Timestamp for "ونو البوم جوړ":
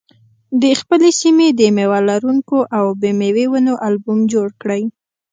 3.49-4.47